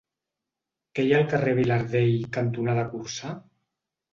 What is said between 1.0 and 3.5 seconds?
hi ha al carrer Vilardell cantonada Corçà?